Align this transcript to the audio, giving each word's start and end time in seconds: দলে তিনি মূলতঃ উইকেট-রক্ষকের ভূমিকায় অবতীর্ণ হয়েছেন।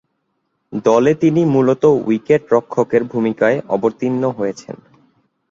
দলে 0.85 1.11
তিনি 1.13 1.41
মূলতঃ 1.45 1.85
উইকেট-রক্ষকের 2.07 3.01
ভূমিকায় 3.03 3.57
অবতীর্ণ 3.67 4.23
হয়েছেন। 4.29 4.75